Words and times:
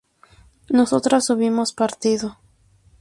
nosotras 0.71 1.29
hubimos 1.29 1.73
partido 1.73 2.39